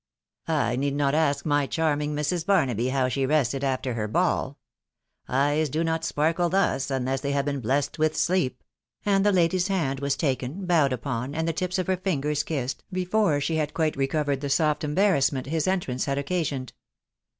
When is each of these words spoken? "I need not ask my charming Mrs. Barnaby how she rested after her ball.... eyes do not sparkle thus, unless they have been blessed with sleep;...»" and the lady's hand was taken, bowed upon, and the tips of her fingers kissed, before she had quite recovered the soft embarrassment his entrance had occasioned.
"I 0.47 0.77
need 0.77 0.95
not 0.95 1.13
ask 1.13 1.45
my 1.45 1.67
charming 1.67 2.15
Mrs. 2.15 2.43
Barnaby 2.43 2.89
how 2.89 3.07
she 3.07 3.27
rested 3.27 3.63
after 3.63 3.93
her 3.93 4.07
ball.... 4.07 4.57
eyes 5.29 5.69
do 5.69 5.83
not 5.83 6.03
sparkle 6.03 6.49
thus, 6.49 6.89
unless 6.89 7.21
they 7.21 7.33
have 7.33 7.45
been 7.45 7.59
blessed 7.59 7.99
with 7.99 8.17
sleep;...»" 8.17 8.63
and 9.05 9.23
the 9.23 9.31
lady's 9.31 9.67
hand 9.67 9.99
was 9.99 10.15
taken, 10.17 10.65
bowed 10.65 10.91
upon, 10.91 11.35
and 11.35 11.47
the 11.47 11.53
tips 11.53 11.77
of 11.77 11.85
her 11.85 11.97
fingers 11.97 12.41
kissed, 12.41 12.83
before 12.91 13.39
she 13.39 13.57
had 13.57 13.75
quite 13.75 13.95
recovered 13.95 14.41
the 14.41 14.49
soft 14.49 14.83
embarrassment 14.83 15.45
his 15.45 15.67
entrance 15.67 16.05
had 16.05 16.17
occasioned. 16.17 16.73